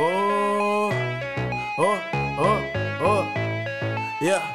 Oh, 0.00 0.92
oh, 1.76 2.00
oh, 2.38 2.62
oh, 3.00 3.22
yeah, 4.22 4.54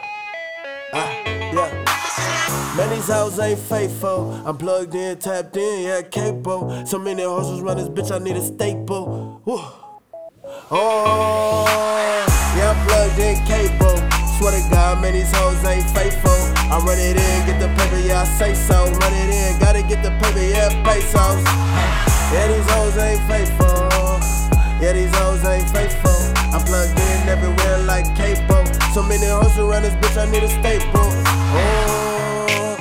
ah, 0.93 1.21
yeah. 1.27 2.75
Man, 2.77 3.01
hoes 3.01 3.37
ain't 3.39 3.59
faithful. 3.59 4.31
I'm 4.45 4.55
plugged 4.55 4.95
in, 4.95 5.17
tapped 5.17 5.57
in, 5.57 5.83
yeah, 5.83 6.01
capable. 6.03 6.85
So 6.85 6.97
many 6.97 7.23
horses 7.23 7.59
run 7.59 7.75
this 7.75 7.89
bitch, 7.89 8.09
I 8.15 8.23
need 8.23 8.37
a 8.37 8.41
staple. 8.41 9.41
Woo. 9.43 9.59
Oh, 10.71 11.65
yeah, 12.55 12.71
I'm 12.71 12.87
plugged 12.87 13.19
in, 13.19 13.35
cable. 13.45 13.97
Swear 14.39 14.53
to 14.53 14.69
God, 14.71 15.01
man, 15.01 15.13
hoes 15.13 15.61
ain't 15.65 15.89
faithful. 15.89 16.31
I 16.71 16.81
run 16.85 16.97
it 16.97 17.17
in, 17.17 17.45
get 17.45 17.59
the 17.59 17.67
paper, 17.67 17.99
yeah, 18.07 18.21
I 18.21 18.25
say 18.39 18.53
so. 18.53 18.85
Run 18.85 19.13
it 19.13 19.29
in, 19.29 19.59
gotta 19.59 19.81
get 19.81 20.01
the 20.03 20.11
paper, 20.23 20.39
yeah, 20.39 20.69
pesos. 20.85 21.43
Yeah, 22.31 22.47
these 22.47 22.69
hoes 22.71 22.97
ain't 22.97 23.21
faithful. 23.29 23.62
Yeah, 24.83 24.91
these 24.91 25.15
hoes 25.15 25.41
ain't 25.45 25.69
faithful. 25.69 26.11
I'm 26.51 26.61
plugged 26.65 26.99
in 26.99 27.29
everywhere 27.29 27.77
like 27.87 28.03
capo. 28.17 28.65
So 28.91 29.01
many 29.01 29.27
hoes 29.27 29.57
around 29.57 29.83
this 29.83 29.95
bitch, 29.95 30.17
I 30.19 30.29
need 30.29 30.43
a 30.43 30.49
staple. 30.49 31.07
Oh, 31.55 32.75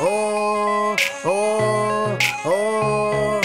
oh, 0.00 0.96
oh, 1.26 2.18
oh, 2.46 3.40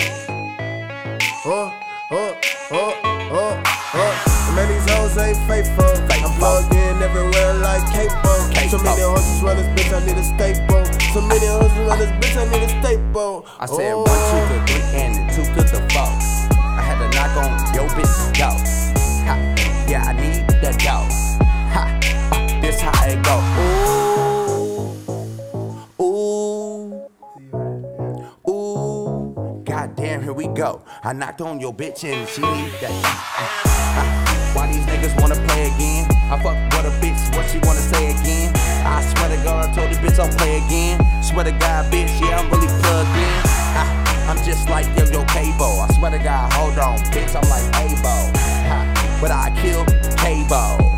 oh, 1.44 1.74
oh, 2.12 2.38
oh, 2.72 2.94
oh, 3.12 3.64
oh. 3.94 4.54
Man, 4.56 4.70
these 4.70 4.90
hoes 4.90 5.18
ain't 5.18 5.36
faithful. 5.46 5.84
I'm 6.24 6.32
plugged 6.40 6.74
in 6.74 7.02
everywhere 7.04 7.56
like 7.56 7.84
capo. 7.92 8.34
So 8.70 8.78
many 8.80 9.02
horses 9.02 9.44
around 9.44 9.58
this 9.58 9.68
bitch, 9.76 9.92
I 9.92 10.00
need 10.06 10.18
a 10.18 10.24
staple. 10.24 10.86
So 11.14 11.20
many 11.20 11.46
horses 11.46 11.78
around 11.78 12.00
this 12.00 12.12
bitch, 12.24 12.38
I 12.40 12.46
need 12.50 12.64
a 12.64 12.70
staple. 12.80 13.46
I 13.60 13.66
said 13.66 13.96
one 13.96 14.08
the 14.08 14.64
three 14.66 14.82
and 14.98 15.13
Goddamn, 30.04 30.24
here 30.24 30.34
we 30.34 30.48
go. 30.48 30.82
I 31.02 31.14
knocked 31.14 31.40
on 31.40 31.62
your 31.62 31.74
bitch 31.74 32.04
and 32.04 32.28
she 32.28 32.42
need 32.42 32.74
that. 32.82 34.52
Why 34.54 34.68
these 34.68 34.84
niggas 34.84 35.16
wanna 35.22 35.36
play 35.48 35.72
again? 35.72 36.12
I 36.28 36.36
fuck 36.44 36.60
with 36.76 36.92
a 36.92 36.96
bitch, 37.00 37.24
what 37.34 37.50
she 37.50 37.58
wanna 37.60 37.80
say 37.80 38.12
again? 38.12 38.52
I 38.84 39.00
swear 39.16 39.30
to 39.30 39.42
God, 39.46 39.70
I 39.70 39.74
told 39.74 39.92
the 39.92 39.96
bitch 39.96 40.20
I'll 40.20 40.28
play 40.38 40.58
again. 40.58 41.00
Swear 41.24 41.46
to 41.46 41.52
God, 41.54 41.90
bitch, 41.90 42.12
yeah, 42.20 42.38
I'm 42.38 42.52
really 42.52 42.68
plugged 42.84 43.16
in. 43.16 43.32
Ah, 43.80 44.30
I'm 44.30 44.44
just 44.44 44.68
like 44.68 44.88
yo 45.00 45.06
yo 45.06 45.24
cable. 45.32 45.80
I 45.80 45.88
swear 45.96 46.12
to 46.12 46.20
God, 46.20 46.52
hold 46.52 46.78
on, 46.80 46.98
bitch, 47.16 47.34
I'm 47.34 47.48
like 47.48 47.64
Abo. 47.80 49.22
But 49.22 49.32
I 49.32 49.56
kill 49.62 49.86
cable. 50.18 50.93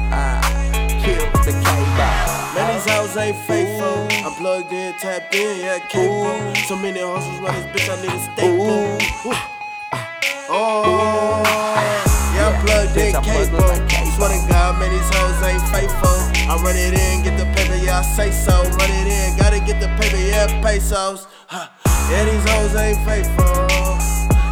Hoes 3.15 3.23
ain't 3.23 3.37
faithful. 3.47 4.27
I'm 4.27 4.33
plugged 4.35 4.73
in, 4.73 4.93
tapped 4.99 5.33
in, 5.33 5.59
yeah, 5.61 5.79
capable. 5.87 6.35
So 6.67 6.75
many 6.75 6.99
horses 6.99 7.39
run 7.39 7.55
this 7.55 7.67
bitch, 7.71 7.87
I 7.87 7.95
need 8.03 8.11
a 8.11 8.19
staple. 8.19 8.67
Ooh. 8.67 9.31
Ah. 9.95 10.51
Oh, 10.51 11.43
yeah, 12.35 12.51
I'm 12.51 12.65
plugged 12.65 12.97
in, 12.97 13.13
Bitch, 13.13 13.15
I'm 13.15 13.23
plugged 13.23 13.55
in 13.55 13.87
capable. 13.87 14.11
Swear 14.19 14.29
to 14.35 14.39
God, 14.51 14.79
man, 14.79 14.91
these 14.91 15.09
hoes 15.15 15.39
ain't 15.47 15.63
faithful. 15.71 16.17
I 16.43 16.59
run 16.59 16.75
it 16.75 16.91
in, 16.91 17.23
get 17.23 17.39
the 17.39 17.47
paper, 17.55 17.79
yeah, 17.79 17.99
I 17.99 18.01
say 18.03 18.31
so. 18.31 18.51
Run 18.51 18.91
it 18.91 19.07
in, 19.07 19.37
gotta 19.39 19.63
get 19.63 19.79
the 19.79 19.87
paper, 19.95 20.19
yeah, 20.19 20.51
pesos. 20.59 21.25
Huh. 21.47 21.71
Yeah, 22.11 22.27
these 22.27 22.43
hoes 22.51 22.75
ain't 22.75 22.99
faithful. 23.07 23.47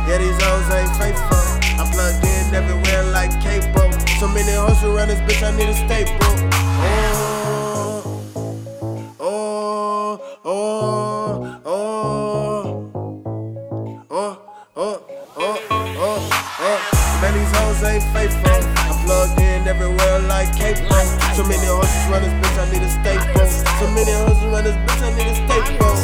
Yeah, 0.08 0.24
these 0.24 0.40
hoes 0.40 0.68
ain't 0.72 0.94
faithful. 0.96 1.44
I'm 1.76 1.92
plugged 1.92 2.24
in 2.24 2.56
everywhere 2.56 3.12
like 3.12 3.32
capo. 3.44 3.92
So 4.24 4.32
many 4.32 4.56
hoes 4.56 4.80
around 4.88 5.12
this 5.12 5.20
bitch, 5.28 5.44
I 5.44 5.52
need 5.52 5.68
a 5.68 5.76
staple. 5.76 6.43
Oh, 14.76 15.04
oh, 15.38 15.60
oh, 15.70 16.30
oh. 16.60 17.20
Man, 17.22 17.34
these 17.34 17.52
hoes 17.58 17.84
ain't 17.84 18.04
faithful. 18.14 18.52
I'm 18.90 18.98
plugged 19.06 19.40
in 19.40 19.68
everywhere 19.68 20.20
like 20.28 20.56
capo. 20.58 21.00
So 21.36 21.44
many 21.44 21.66
horses 21.66 22.04
run 22.10 22.22
this 22.24 22.34
bitch, 22.34 22.58
I 22.58 22.66
need 22.72 22.84
a 22.84 22.90
staple. 22.90 23.48
So 23.80 23.86
many 23.92 24.12
horses 24.12 24.44
run 24.50 24.64
this 24.64 24.76
bitch, 24.76 25.02
I 25.02 25.10
need 25.16 25.28
a 25.28 25.36
staple. 25.36 25.96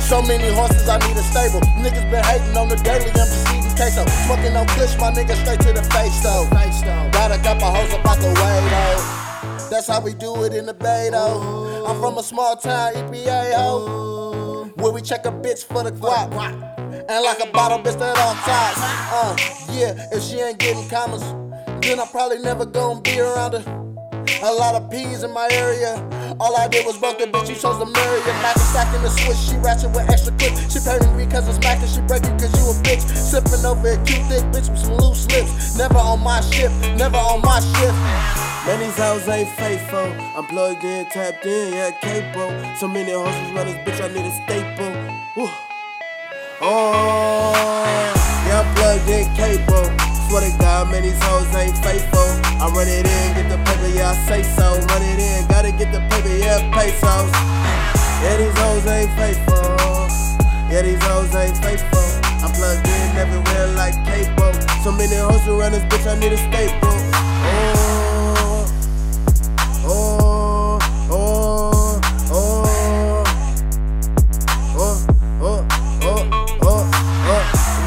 So 0.00 0.22
many 0.22 0.48
horses, 0.54 0.88
I 0.88 0.98
need 1.06 1.16
a 1.16 1.22
stable. 1.22 1.60
Niggas 1.82 2.10
been 2.10 2.24
hating 2.24 2.56
on 2.56 2.68
the 2.68 2.76
daily, 2.76 3.10
I'm 3.10 3.28
just 3.28 3.48
eating 3.52 3.76
queso. 3.76 4.06
Smoking 4.24 4.56
on 4.56 4.66
kush, 4.68 4.96
my 4.98 5.10
nigga 5.10 5.36
straight 5.42 5.60
to 5.60 5.72
the 5.72 5.82
face 5.92 6.22
though. 6.22 6.48
Right, 6.52 7.30
I 7.30 7.36
got 7.36 7.60
couple 7.60 7.70
hoes 7.74 7.92
up 7.94 8.06
out 8.06 8.18
the 8.18 8.28
way 8.28 8.58
though. 8.70 9.68
That's 9.70 9.86
how 9.86 10.00
we 10.00 10.14
do 10.14 10.44
it 10.44 10.54
in 10.54 10.64
the 10.64 10.72
Bay 10.72 11.10
though. 11.12 11.84
I'm 11.86 12.00
from 12.00 12.16
a 12.16 12.22
small 12.22 12.56
town, 12.56 12.94
EPA 12.94 13.54
ho. 13.54 14.72
Where 14.76 14.92
we 14.92 15.02
check 15.02 15.26
a 15.26 15.30
bitch 15.30 15.64
for 15.64 15.82
the 15.82 15.92
guap. 15.92 16.67
And 17.10 17.24
like 17.24 17.40
a 17.40 17.50
bottle 17.52 17.78
bitch 17.78 17.98
that 17.98 18.18
on 18.20 18.36
top. 18.44 18.76
Uh, 19.08 19.32
yeah, 19.72 19.96
if 20.12 20.22
she 20.22 20.40
ain't 20.40 20.58
getting 20.58 20.86
commas, 20.90 21.24
then 21.80 21.98
I 21.98 22.04
probably 22.04 22.36
never 22.36 22.66
gonna 22.66 23.00
be 23.00 23.18
around 23.18 23.54
her. 23.54 23.64
A 24.42 24.52
lot 24.52 24.74
of 24.74 24.90
peas 24.90 25.22
in 25.22 25.32
my 25.32 25.48
area. 25.52 25.96
All 26.38 26.54
I 26.54 26.68
did 26.68 26.84
was 26.84 26.98
broke 26.98 27.16
the 27.18 27.24
bitch, 27.24 27.48
you 27.48 27.54
chose 27.54 27.78
to 27.80 27.86
marry 27.86 28.20
her. 28.20 28.32
Mac 28.44 28.58
stacking 28.58 29.00
the 29.00 29.08
switch, 29.08 29.38
she 29.38 29.56
ratchet 29.56 29.88
with 29.96 30.04
extra 30.10 30.36
clips. 30.36 30.60
She 30.68 30.84
pay 30.84 31.00
me 31.16 31.24
because 31.24 31.48
it's 31.48 31.58
Mac 31.64 31.80
and 31.80 31.88
she 31.88 32.02
break 32.02 32.24
it 32.28 32.36
cause 32.36 32.52
you 32.52 32.68
a 32.68 32.74
bitch. 32.84 33.00
Sipping 33.16 33.64
over 33.64 33.88
a 33.88 33.96
cute 34.04 34.28
thick 34.28 34.44
bitch 34.52 34.68
with 34.68 34.84
some 34.84 34.98
loose 35.00 35.24
lips. 35.32 35.78
Never 35.78 35.96
on 35.96 36.20
my 36.20 36.42
ship, 36.42 36.70
never 36.92 37.16
on 37.16 37.40
my 37.40 37.58
shift. 37.72 37.96
Man, 38.68 38.80
these 38.84 38.98
hoes 39.00 39.26
ain't 39.28 39.48
faithful. 39.56 40.12
I'm 40.36 40.44
plugged 40.44 40.84
in, 40.84 41.06
tapped 41.06 41.46
in, 41.46 41.72
yeah, 41.72 41.90
capo. 42.04 42.52
So 42.76 42.86
many 42.86 43.12
horses 43.12 43.50
run 43.56 43.64
this 43.64 43.80
bitch, 43.80 44.04
I 44.04 44.12
need 44.12 44.28
a 44.28 44.34
staple. 44.44 44.92
Woo. 45.40 45.48
Oh, 46.60 47.54
yeah, 48.46 48.66
I'm 48.66 48.74
plugged 48.74 49.08
in, 49.08 49.30
capo. 49.38 49.86
Swear 50.26 50.42
to 50.42 50.58
God, 50.58 50.90
man, 50.90 51.04
these 51.04 51.14
hoes 51.22 51.46
ain't 51.54 51.78
faithful. 51.78 52.18
I 52.58 52.66
run 52.74 52.88
it 52.88 53.06
in, 53.06 53.26
get 53.38 53.46
the 53.46 53.62
paper, 53.62 53.86
yeah, 53.94 54.10
I 54.10 54.14
say 54.26 54.42
so. 54.42 54.74
Run 54.90 55.02
it 55.06 55.22
in, 55.22 55.46
gotta 55.46 55.70
get 55.70 55.92
the 55.94 56.02
paper, 56.10 56.34
yeah, 56.34 56.58
pesos. 56.74 57.30
Yeah, 58.26 58.42
these 58.42 58.58
hoes 58.58 58.86
ain't 58.90 59.14
faithful. 59.14 59.70
Yeah, 60.66 60.82
these 60.82 61.02
hoes 61.06 61.32
ain't 61.38 61.56
faithful. 61.62 62.02
I'm 62.42 62.50
plugged 62.50 62.88
in 62.90 63.16
everywhere 63.16 63.68
like 63.78 63.94
capo. 64.02 64.50
So 64.82 64.90
many 64.90 65.14
hoes 65.14 65.46
around 65.46 65.78
this 65.78 65.86
bitch, 65.86 66.10
I 66.10 66.18
need 66.18 66.32
a 66.32 66.38
staple. 66.42 66.90
Oh, 66.90 67.87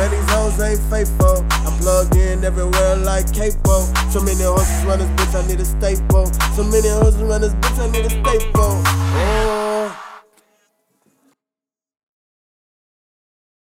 Man, 0.01 0.09
these 0.09 0.31
hoes 0.31 0.59
ain't 0.59 0.79
faithful. 0.89 1.45
I'm 1.51 1.77
plugged 1.77 2.15
in 2.15 2.43
everywhere 2.43 2.95
like 2.95 3.31
capo. 3.31 3.85
So 4.09 4.19
many 4.19 4.41
horses 4.41 4.83
run 4.83 4.97
this 4.97 5.09
bitch, 5.09 5.43
I 5.43 5.47
need 5.47 5.59
a 5.59 5.65
staple. 5.65 6.25
So 6.55 6.63
many 6.63 6.89
horses 6.89 7.21
run 7.21 7.41
this 7.41 7.53
bitch, 7.53 7.77
I 7.77 7.91
need 7.91 8.05
a 8.05 8.09
staple. 8.09 8.81
Oh. 8.83 9.70